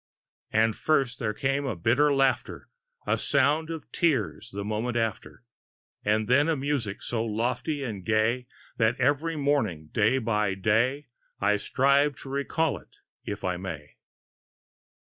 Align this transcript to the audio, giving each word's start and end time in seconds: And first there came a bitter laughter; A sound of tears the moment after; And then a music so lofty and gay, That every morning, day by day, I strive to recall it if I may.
And 0.51 0.75
first 0.75 1.19
there 1.19 1.31
came 1.35 1.67
a 1.67 1.75
bitter 1.75 2.11
laughter; 2.11 2.67
A 3.05 3.19
sound 3.19 3.69
of 3.69 3.91
tears 3.91 4.49
the 4.49 4.63
moment 4.65 4.97
after; 4.97 5.43
And 6.03 6.27
then 6.27 6.49
a 6.49 6.55
music 6.55 7.03
so 7.03 7.23
lofty 7.23 7.83
and 7.83 8.03
gay, 8.03 8.47
That 8.77 8.99
every 8.99 9.35
morning, 9.35 9.89
day 9.93 10.17
by 10.17 10.55
day, 10.55 11.09
I 11.39 11.57
strive 11.57 12.15
to 12.21 12.29
recall 12.29 12.79
it 12.79 12.95
if 13.25 13.43
I 13.43 13.57
may. 13.57 13.97